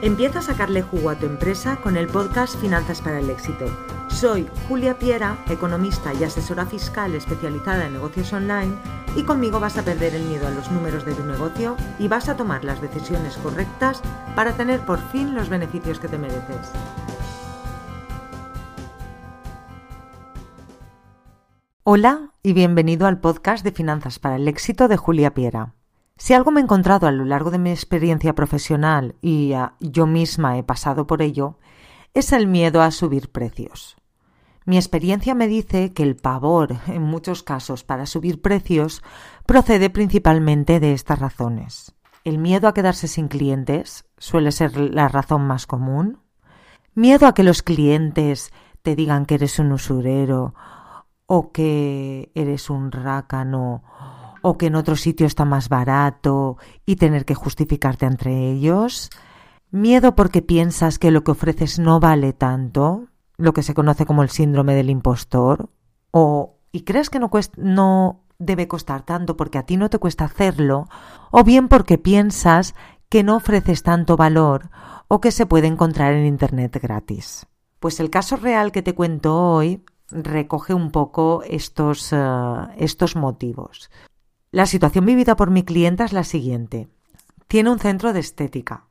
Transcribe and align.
Empieza 0.00 0.38
a 0.38 0.42
sacarle 0.42 0.82
jugo 0.82 1.10
a 1.10 1.16
tu 1.16 1.26
empresa 1.26 1.80
con 1.82 1.96
el 1.96 2.06
podcast 2.06 2.56
Finanzas 2.60 3.02
para 3.02 3.18
el 3.18 3.28
Éxito. 3.30 3.66
Soy 4.06 4.48
Julia 4.68 4.96
Piera, 4.96 5.36
economista 5.50 6.14
y 6.14 6.22
asesora 6.22 6.66
fiscal 6.66 7.16
especializada 7.16 7.86
en 7.86 7.94
negocios 7.94 8.32
online 8.32 8.76
y 9.16 9.24
conmigo 9.24 9.58
vas 9.58 9.76
a 9.76 9.82
perder 9.82 10.14
el 10.14 10.22
miedo 10.22 10.46
a 10.46 10.52
los 10.52 10.70
números 10.70 11.04
de 11.04 11.14
tu 11.14 11.24
negocio 11.24 11.76
y 11.98 12.06
vas 12.06 12.28
a 12.28 12.36
tomar 12.36 12.64
las 12.64 12.80
decisiones 12.80 13.36
correctas 13.38 14.00
para 14.36 14.52
tener 14.52 14.78
por 14.86 15.00
fin 15.10 15.34
los 15.34 15.48
beneficios 15.48 15.98
que 15.98 16.06
te 16.06 16.16
mereces. 16.16 16.70
Hola 21.82 22.34
y 22.44 22.52
bienvenido 22.52 23.08
al 23.08 23.18
podcast 23.18 23.64
de 23.64 23.72
Finanzas 23.72 24.20
para 24.20 24.36
el 24.36 24.46
Éxito 24.46 24.86
de 24.86 24.96
Julia 24.96 25.34
Piera. 25.34 25.74
Si 26.18 26.34
algo 26.34 26.50
me 26.50 26.60
he 26.60 26.64
encontrado 26.64 27.06
a 27.06 27.12
lo 27.12 27.24
largo 27.24 27.52
de 27.52 27.58
mi 27.58 27.70
experiencia 27.70 28.34
profesional 28.34 29.14
y 29.22 29.54
yo 29.78 30.06
misma 30.06 30.58
he 30.58 30.64
pasado 30.64 31.06
por 31.06 31.22
ello, 31.22 31.58
es 32.12 32.32
el 32.32 32.48
miedo 32.48 32.82
a 32.82 32.90
subir 32.90 33.30
precios. 33.30 33.96
Mi 34.64 34.76
experiencia 34.76 35.36
me 35.36 35.46
dice 35.46 35.92
que 35.94 36.02
el 36.02 36.16
pavor, 36.16 36.76
en 36.88 37.02
muchos 37.02 37.44
casos, 37.44 37.84
para 37.84 38.04
subir 38.04 38.42
precios 38.42 39.00
procede 39.46 39.90
principalmente 39.90 40.80
de 40.80 40.92
estas 40.92 41.20
razones. 41.20 41.94
El 42.24 42.38
miedo 42.38 42.66
a 42.66 42.74
quedarse 42.74 43.06
sin 43.06 43.28
clientes 43.28 44.04
suele 44.18 44.50
ser 44.50 44.76
la 44.76 45.06
razón 45.08 45.46
más 45.46 45.66
común. 45.66 46.18
Miedo 46.94 47.28
a 47.28 47.32
que 47.32 47.44
los 47.44 47.62
clientes 47.62 48.52
te 48.82 48.96
digan 48.96 49.24
que 49.24 49.36
eres 49.36 49.60
un 49.60 49.70
usurero 49.70 50.52
o 51.26 51.52
que 51.52 52.32
eres 52.34 52.70
un 52.70 52.90
rácano 52.90 53.84
o 54.42 54.58
que 54.58 54.66
en 54.66 54.74
otro 54.74 54.96
sitio 54.96 55.26
está 55.26 55.44
más 55.44 55.68
barato 55.68 56.56
y 56.86 56.96
tener 56.96 57.24
que 57.24 57.34
justificarte 57.34 58.06
entre 58.06 58.50
ellos. 58.50 59.10
Miedo 59.70 60.14
porque 60.14 60.42
piensas 60.42 60.98
que 60.98 61.10
lo 61.10 61.24
que 61.24 61.32
ofreces 61.32 61.78
no 61.78 62.00
vale 62.00 62.32
tanto, 62.32 63.08
lo 63.36 63.52
que 63.52 63.62
se 63.62 63.74
conoce 63.74 64.06
como 64.06 64.22
el 64.22 64.30
síndrome 64.30 64.74
del 64.74 64.90
impostor, 64.90 65.70
o 66.10 66.56
y 66.72 66.82
crees 66.82 67.10
que 67.10 67.18
no, 67.18 67.30
no 67.56 68.24
debe 68.38 68.68
costar 68.68 69.02
tanto 69.02 69.36
porque 69.36 69.58
a 69.58 69.64
ti 69.64 69.76
no 69.76 69.90
te 69.90 69.98
cuesta 69.98 70.24
hacerlo, 70.24 70.88
o 71.30 71.44
bien 71.44 71.68
porque 71.68 71.98
piensas 71.98 72.74
que 73.08 73.22
no 73.22 73.36
ofreces 73.36 73.82
tanto 73.82 74.16
valor 74.16 74.70
o 75.08 75.20
que 75.20 75.32
se 75.32 75.46
puede 75.46 75.66
encontrar 75.66 76.12
en 76.12 76.26
Internet 76.26 76.78
gratis. 76.80 77.46
Pues 77.80 78.00
el 78.00 78.10
caso 78.10 78.36
real 78.36 78.72
que 78.72 78.82
te 78.82 78.94
cuento 78.94 79.34
hoy 79.36 79.82
recoge 80.10 80.74
un 80.74 80.90
poco 80.90 81.42
estos, 81.46 82.12
eh, 82.12 82.16
estos 82.76 83.16
motivos. 83.16 83.90
La 84.50 84.64
situación 84.64 85.04
vivida 85.04 85.36
por 85.36 85.50
mi 85.50 85.62
clienta 85.62 86.04
es 86.04 86.14
la 86.14 86.24
siguiente. 86.24 86.88
Tiene 87.48 87.68
un 87.70 87.78
centro 87.78 88.14
de 88.14 88.20
estética. 88.20 88.86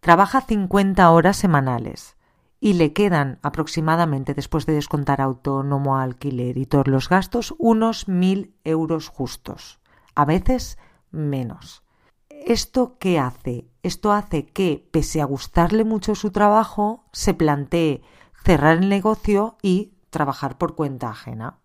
Trabaja 0.00 0.40
50 0.40 1.10
horas 1.10 1.36
semanales 1.36 2.16
y 2.58 2.72
le 2.72 2.94
quedan 2.94 3.38
aproximadamente, 3.42 4.32
después 4.32 4.64
de 4.64 4.72
descontar 4.72 5.20
autónomo, 5.20 5.98
alquiler 5.98 6.56
y 6.56 6.64
todos 6.64 6.88
los 6.88 7.10
gastos, 7.10 7.54
unos 7.58 8.08
mil 8.08 8.56
euros 8.64 9.08
justos. 9.08 9.78
A 10.14 10.24
veces 10.24 10.78
menos. 11.10 11.82
¿Esto 12.30 12.96
qué 12.98 13.18
hace? 13.18 13.68
Esto 13.82 14.10
hace 14.10 14.46
que, 14.46 14.88
pese 14.90 15.20
a 15.20 15.26
gustarle 15.26 15.84
mucho 15.84 16.14
su 16.14 16.30
trabajo, 16.30 17.04
se 17.12 17.34
plantee 17.34 18.00
cerrar 18.42 18.78
el 18.78 18.88
negocio 18.88 19.58
y 19.60 19.92
trabajar 20.08 20.56
por 20.56 20.74
cuenta 20.74 21.10
ajena. 21.10 21.58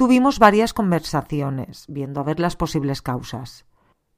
Tuvimos 0.00 0.38
varias 0.38 0.72
conversaciones, 0.72 1.84
viendo 1.86 2.20
a 2.20 2.22
ver 2.22 2.40
las 2.40 2.56
posibles 2.56 3.02
causas. 3.02 3.66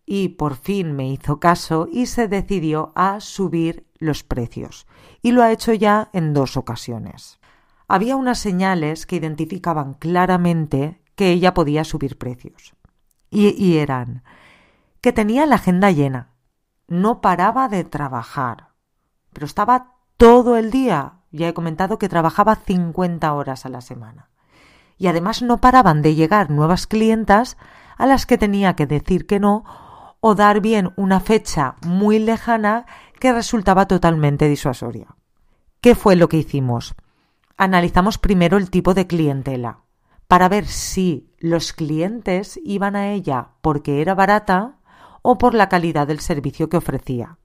Y 0.06 0.28
por 0.28 0.54
fin 0.54 0.92
me 0.92 1.08
hizo 1.08 1.40
caso 1.40 1.88
y 1.90 2.06
se 2.06 2.28
decidió 2.28 2.92
a 2.94 3.18
subir 3.18 3.84
los 3.98 4.22
precios. 4.22 4.86
Y 5.22 5.32
lo 5.32 5.42
ha 5.42 5.50
hecho 5.50 5.72
ya 5.72 6.08
en 6.12 6.34
dos 6.34 6.56
ocasiones. 6.56 7.40
Había 7.88 8.14
unas 8.14 8.38
señales 8.38 9.06
que 9.06 9.16
identificaban 9.16 9.94
claramente 9.94 11.02
que 11.16 11.32
ella 11.32 11.52
podía 11.52 11.82
subir 11.82 12.16
precios. 12.16 12.74
Y, 13.28 13.48
y 13.48 13.78
eran 13.78 14.22
que 15.00 15.12
tenía 15.12 15.46
la 15.46 15.56
agenda 15.56 15.90
llena, 15.90 16.30
no 16.86 17.20
paraba 17.20 17.68
de 17.68 17.82
trabajar, 17.82 18.68
pero 19.32 19.46
estaba 19.46 19.96
todo 20.16 20.56
el 20.56 20.70
día. 20.70 21.14
Ya 21.32 21.48
he 21.48 21.54
comentado 21.54 21.98
que 21.98 22.08
trabajaba 22.08 22.54
50 22.54 23.32
horas 23.32 23.66
a 23.66 23.68
la 23.68 23.80
semana 23.80 24.28
y 25.02 25.08
además 25.08 25.42
no 25.42 25.58
paraban 25.58 26.00
de 26.00 26.14
llegar 26.14 26.48
nuevas 26.48 26.86
clientas 26.86 27.56
a 27.96 28.06
las 28.06 28.24
que 28.24 28.38
tenía 28.38 28.76
que 28.76 28.86
decir 28.86 29.26
que 29.26 29.40
no 29.40 29.64
o 30.20 30.36
dar 30.36 30.60
bien 30.60 30.92
una 30.94 31.18
fecha 31.18 31.74
muy 31.84 32.20
lejana 32.20 32.86
que 33.18 33.32
resultaba 33.32 33.88
totalmente 33.88 34.48
disuasoria. 34.48 35.08
¿Qué 35.80 35.96
fue 35.96 36.14
lo 36.14 36.28
que 36.28 36.36
hicimos? 36.36 36.94
Analizamos 37.56 38.18
primero 38.18 38.56
el 38.58 38.70
tipo 38.70 38.94
de 38.94 39.08
clientela 39.08 39.80
para 40.28 40.48
ver 40.48 40.66
si 40.66 41.34
los 41.40 41.72
clientes 41.72 42.60
iban 42.62 42.94
a 42.94 43.10
ella 43.10 43.48
porque 43.60 44.02
era 44.02 44.14
barata 44.14 44.76
o 45.20 45.36
por 45.36 45.54
la 45.54 45.68
calidad 45.68 46.06
del 46.06 46.20
servicio 46.20 46.68
que 46.68 46.76
ofrecía. 46.76 47.38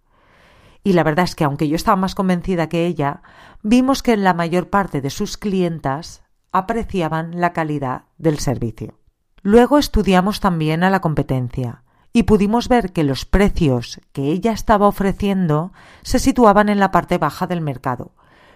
Y 0.84 0.94
la 0.94 1.04
verdad 1.04 1.26
es 1.26 1.34
que 1.34 1.44
aunque 1.44 1.68
yo 1.68 1.76
estaba 1.76 1.96
más 1.96 2.14
convencida 2.14 2.70
que 2.70 2.86
ella, 2.86 3.24
vimos 3.64 4.04
que 4.04 4.14
en 4.14 4.24
la 4.24 4.36
mayor 4.36 4.70
parte 4.70 5.02
de 5.02 5.10
sus 5.10 5.38
clientas 5.38 6.27
apreciaban 6.58 7.40
la 7.40 7.54
calidad 7.54 8.04
del 8.18 8.40
servicio. 8.40 9.00
Luego 9.42 9.78
estudiamos 9.78 10.40
también 10.40 10.84
a 10.84 10.90
la 10.90 11.00
competencia 11.00 11.84
y 12.14 12.24
pudimos 12.24 12.68
ver 12.68 12.92
que 12.92 13.04
los 13.04 13.26
precios 13.26 14.02
que 14.12 14.32
ella 14.32 14.52
estaba 14.52 14.88
ofreciendo 14.88 15.72
se 16.02 16.20
situaban 16.20 16.70
en 16.70 16.80
la 16.80 16.92
parte 16.92 17.18
baja 17.18 17.48
del 17.48 17.62
mercado, 17.62 18.12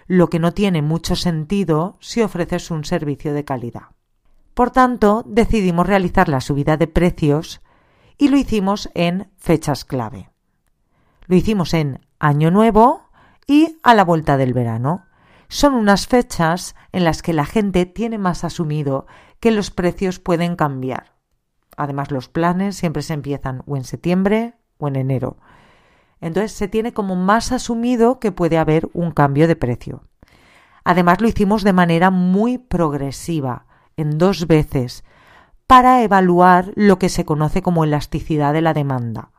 lo 0.08 0.30
que 0.30 0.40
no 0.40 0.52
tiene 0.52 0.82
mucho 0.82 1.16
sentido 1.16 1.98
si 2.00 2.22
ofreces 2.22 2.72
un 2.72 2.86
servicio 2.86 3.34
de 3.34 3.46
calidad. 3.46 3.90
Por 4.54 4.72
tanto, 4.72 5.24
decidimos 5.26 5.88
realizar 5.88 6.28
la 6.28 6.42
subida 6.42 6.76
de 6.76 6.88
precios 6.88 7.62
y 8.18 8.28
lo 8.28 8.38
hicimos 8.38 8.90
en 8.94 9.32
fechas 9.38 9.86
clave. 9.86 10.30
Lo 11.28 11.36
hicimos 11.36 11.74
en 11.74 12.02
Año 12.20 12.52
Nuevo 12.52 13.10
y 13.48 13.78
a 13.84 13.94
la 13.94 14.04
vuelta 14.04 14.38
del 14.38 14.54
verano, 14.54 15.06
son 15.52 15.74
unas 15.74 16.08
fechas 16.08 16.76
en 16.94 17.04
las 17.04 17.22
que 17.22 17.34
la 17.34 17.44
gente 17.46 17.86
tiene 17.86 18.18
más 18.18 18.46
asumido 18.46 19.06
que 19.42 19.52
los 19.52 19.70
precios 19.70 20.18
pueden 20.18 20.56
cambiar. 20.56 21.18
Además, 21.76 22.10
los 22.10 22.30
planes 22.30 22.78
siempre 22.78 23.02
se 23.02 23.14
empiezan 23.14 23.62
o 23.66 23.76
en 23.76 23.84
septiembre 23.84 24.54
o 24.78 24.88
en 24.88 24.96
enero. 24.96 25.36
Entonces 26.22 26.54
se 26.54 26.70
tiene 26.70 26.94
como 26.94 27.18
más 27.18 27.52
asumido 27.52 28.22
que 28.22 28.32
puede 28.32 28.58
haber 28.58 28.90
un 28.94 29.12
cambio 29.12 29.46
de 29.46 29.58
precio. 29.58 30.06
Además 30.86 31.20
lo 31.20 31.28
hicimos 31.28 31.64
de 31.64 31.74
manera 31.74 32.12
muy 32.12 32.58
progresiva, 32.58 33.66
en 33.98 34.18
dos 34.18 34.48
veces, 34.48 35.04
para 35.68 36.02
evaluar 36.02 36.72
lo 36.76 36.98
que 36.98 37.10
se 37.10 37.26
conoce 37.26 37.62
como 37.62 37.84
elasticidad 37.84 38.54
de 38.54 38.62
la 38.62 38.74
demanda, 38.74 39.32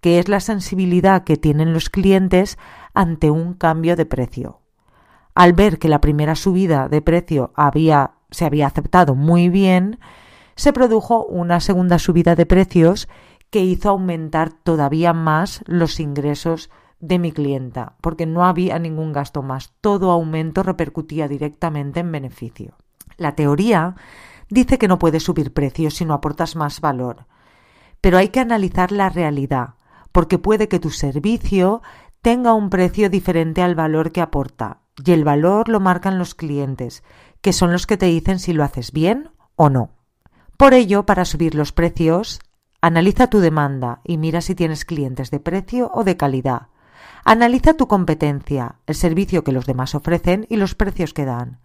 que 0.00 0.18
es 0.18 0.28
la 0.28 0.40
sensibilidad 0.40 1.22
que 1.22 1.36
tienen 1.36 1.72
los 1.72 1.88
clientes 1.88 2.58
ante 2.94 3.30
un 3.30 3.54
cambio 3.54 3.94
de 3.94 4.06
precio 4.06 4.61
al 5.34 5.52
ver 5.52 5.78
que 5.78 5.88
la 5.88 6.00
primera 6.00 6.34
subida 6.34 6.88
de 6.88 7.02
precio 7.02 7.52
había, 7.56 8.12
se 8.30 8.44
había 8.44 8.66
aceptado 8.66 9.14
muy 9.14 9.48
bien, 9.48 9.98
se 10.54 10.72
produjo 10.72 11.24
una 11.24 11.60
segunda 11.60 11.98
subida 11.98 12.34
de 12.34 12.46
precios 12.46 13.08
que 13.50 13.60
hizo 13.60 13.90
aumentar 13.90 14.52
todavía 14.52 15.12
más 15.12 15.62
los 15.66 16.00
ingresos 16.00 16.70
de 17.00 17.18
mi 17.18 17.32
clienta, 17.32 17.96
porque 18.00 18.26
no 18.26 18.44
había 18.44 18.78
ningún 18.78 19.12
gasto 19.12 19.42
más. 19.42 19.72
Todo 19.80 20.10
aumento 20.10 20.62
repercutía 20.62 21.28
directamente 21.28 22.00
en 22.00 22.12
beneficio. 22.12 22.76
La 23.16 23.34
teoría 23.34 23.96
dice 24.48 24.78
que 24.78 24.88
no 24.88 24.98
puedes 24.98 25.24
subir 25.24 25.52
precios 25.52 25.94
si 25.94 26.04
no 26.04 26.14
aportas 26.14 26.56
más 26.56 26.80
valor, 26.80 27.26
pero 28.00 28.18
hay 28.18 28.28
que 28.28 28.40
analizar 28.40 28.92
la 28.92 29.08
realidad, 29.08 29.74
porque 30.12 30.38
puede 30.38 30.68
que 30.68 30.78
tu 30.78 30.90
servicio 30.90 31.82
tenga 32.20 32.54
un 32.54 32.70
precio 32.70 33.10
diferente 33.10 33.62
al 33.62 33.74
valor 33.74 34.12
que 34.12 34.20
aporta, 34.20 34.81
y 35.04 35.12
el 35.12 35.24
valor 35.24 35.68
lo 35.68 35.80
marcan 35.80 36.18
los 36.18 36.34
clientes, 36.34 37.02
que 37.40 37.52
son 37.52 37.72
los 37.72 37.86
que 37.86 37.96
te 37.96 38.06
dicen 38.06 38.38
si 38.38 38.52
lo 38.52 38.64
haces 38.64 38.92
bien 38.92 39.30
o 39.56 39.70
no. 39.70 39.90
Por 40.56 40.74
ello, 40.74 41.06
para 41.06 41.24
subir 41.24 41.54
los 41.54 41.72
precios, 41.72 42.40
analiza 42.80 43.28
tu 43.28 43.40
demanda 43.40 44.00
y 44.04 44.18
mira 44.18 44.40
si 44.40 44.54
tienes 44.54 44.84
clientes 44.84 45.30
de 45.30 45.40
precio 45.40 45.90
o 45.94 46.04
de 46.04 46.16
calidad. 46.16 46.68
Analiza 47.24 47.74
tu 47.74 47.86
competencia, 47.88 48.76
el 48.86 48.94
servicio 48.94 49.44
que 49.44 49.52
los 49.52 49.66
demás 49.66 49.94
ofrecen 49.94 50.46
y 50.48 50.56
los 50.56 50.74
precios 50.74 51.14
que 51.14 51.24
dan. 51.24 51.60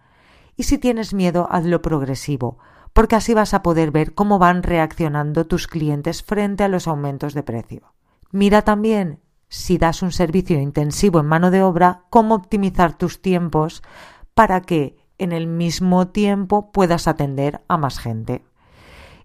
Y 0.56 0.64
si 0.64 0.78
tienes 0.78 1.14
miedo, 1.14 1.48
hazlo 1.50 1.82
progresivo, 1.82 2.58
porque 2.92 3.16
así 3.16 3.34
vas 3.34 3.54
a 3.54 3.62
poder 3.62 3.90
ver 3.90 4.14
cómo 4.14 4.38
van 4.38 4.62
reaccionando 4.62 5.46
tus 5.46 5.66
clientes 5.66 6.22
frente 6.22 6.64
a 6.64 6.68
los 6.68 6.88
aumentos 6.88 7.34
de 7.34 7.42
precio. 7.42 7.92
Mira 8.30 8.62
también 8.62 9.20
si 9.48 9.78
das 9.78 10.02
un 10.02 10.12
servicio 10.12 10.60
intensivo 10.60 11.20
en 11.20 11.26
mano 11.26 11.50
de 11.50 11.62
obra, 11.62 12.04
cómo 12.10 12.34
optimizar 12.34 12.96
tus 12.96 13.22
tiempos 13.22 13.82
para 14.34 14.60
que 14.60 14.96
en 15.18 15.32
el 15.32 15.46
mismo 15.46 16.08
tiempo 16.08 16.70
puedas 16.70 17.08
atender 17.08 17.62
a 17.68 17.76
más 17.76 17.98
gente. 17.98 18.44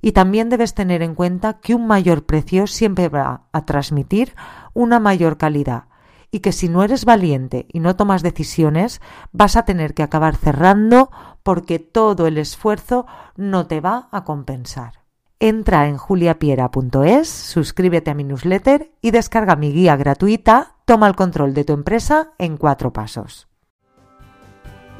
Y 0.01 0.11
también 0.11 0.49
debes 0.49 0.73
tener 0.73 1.01
en 1.01 1.15
cuenta 1.15 1.59
que 1.59 1.75
un 1.75 1.87
mayor 1.87 2.25
precio 2.25 2.67
siempre 2.67 3.09
va 3.09 3.43
a 3.53 3.65
transmitir 3.65 4.35
una 4.73 4.99
mayor 4.99 5.37
calidad 5.37 5.85
y 6.29 6.39
que 6.39 6.51
si 6.51 6.67
no 6.67 6.83
eres 6.83 7.05
valiente 7.05 7.67
y 7.71 7.79
no 7.79 7.95
tomas 7.95 8.23
decisiones, 8.23 9.01
vas 9.31 9.55
a 9.55 9.65
tener 9.65 9.93
que 9.93 10.03
acabar 10.03 10.35
cerrando 10.35 11.11
porque 11.43 11.77
todo 11.77 12.25
el 12.25 12.39
esfuerzo 12.39 13.05
no 13.37 13.67
te 13.67 13.81
va 13.81 14.09
a 14.11 14.23
compensar. 14.23 15.02
Entra 15.45 15.89
en 15.89 15.97
juliapiera.es, 15.97 17.27
suscríbete 17.27 18.09
a 18.09 18.13
mi 18.13 18.23
newsletter 18.23 18.93
y 19.01 19.11
descarga 19.11 19.57
mi 19.57 19.73
guía 19.73 19.97
gratuita 19.97 20.77
Toma 20.85 21.09
el 21.09 21.17
control 21.17 21.53
de 21.53 21.65
tu 21.65 21.73
empresa 21.73 22.31
en 22.37 22.55
cuatro 22.55 22.93
pasos. 22.93 23.49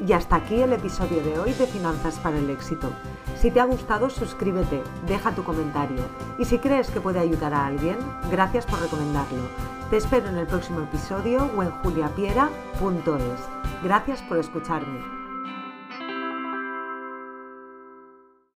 Y 0.06 0.12
hasta 0.12 0.36
aquí 0.36 0.60
el 0.60 0.74
episodio 0.74 1.22
de 1.22 1.38
hoy 1.38 1.54
de 1.54 1.66
Finanzas 1.66 2.18
para 2.18 2.36
el 2.36 2.50
Éxito. 2.50 2.90
Si 3.40 3.50
te 3.50 3.58
ha 3.58 3.64
gustado, 3.64 4.10
suscríbete, 4.10 4.82
deja 5.06 5.34
tu 5.34 5.44
comentario 5.44 6.04
y 6.38 6.44
si 6.44 6.58
crees 6.58 6.90
que 6.90 7.00
puede 7.00 7.20
ayudar 7.20 7.54
a 7.54 7.64
alguien, 7.64 7.96
gracias 8.30 8.66
por 8.66 8.82
recomendarlo. 8.82 9.48
Te 9.88 9.96
espero 9.96 10.28
en 10.28 10.36
el 10.36 10.46
próximo 10.46 10.80
episodio 10.80 11.50
o 11.56 11.62
en 11.62 11.70
juliapiera.es. 11.70 13.82
Gracias 13.82 14.20
por 14.20 14.36
escucharme. 14.36 15.23